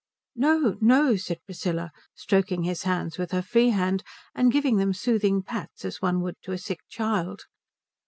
"No, 0.35 0.77
no," 0.81 1.15
said 1.15 1.43
Priscilla, 1.45 1.91
stroking 2.15 2.63
his 2.63 2.81
hands 2.81 3.19
with 3.19 3.29
her 3.29 3.43
free 3.43 3.69
hand 3.69 4.01
and 4.33 4.51
giving 4.51 4.77
them 4.77 4.93
soothing 4.93 5.43
pats 5.43 5.85
as 5.85 6.01
one 6.01 6.21
would 6.21 6.41
to 6.41 6.53
a 6.53 6.57
sick 6.57 6.79
child. 6.89 7.43